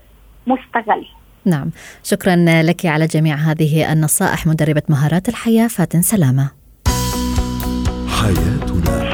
مستغل. 0.47 1.07
نعم. 1.45 1.71
شكرا 2.03 2.37
لك 2.62 2.87
على 2.87 3.07
جميع 3.07 3.37
هذه 3.37 3.93
النصائح 3.93 4.47
مدربة 4.47 4.83
مهارات 4.88 5.29
الحياة 5.29 5.69
فاتن 5.69 6.03
سلامة. 6.03 6.51
حياتنا. 8.21 9.10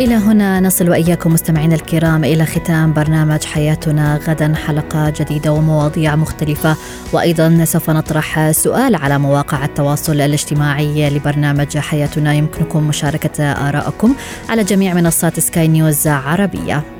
إلى 0.00 0.14
هنا 0.14 0.60
نصل 0.60 0.90
وإياكم 0.90 1.32
مستمعينا 1.32 1.74
الكرام 1.74 2.24
إلى 2.24 2.46
ختام 2.46 2.92
برنامج 2.92 3.44
حياتنا. 3.44 4.20
غدا 4.28 4.54
حلقة 4.54 5.10
جديدة 5.10 5.52
ومواضيع 5.52 6.16
مختلفة. 6.16 6.76
وأيضا 7.12 7.64
سوف 7.64 7.90
نطرح 7.90 8.50
سؤال 8.50 8.94
على 8.94 9.18
مواقع 9.18 9.64
التواصل 9.64 10.20
الاجتماعي 10.20 11.10
لبرنامج 11.10 11.78
حياتنا. 11.78 12.34
يمكنكم 12.34 12.88
مشاركة 12.88 13.44
آرائكم 13.44 14.14
على 14.48 14.64
جميع 14.64 14.94
منصات 14.94 15.40
سكاي 15.40 15.68
نيوز 15.68 16.06
عربية. 16.06 16.99